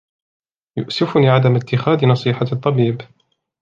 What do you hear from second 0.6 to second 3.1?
يؤسفُني عدم إتخاذ نصيحة الطبيب.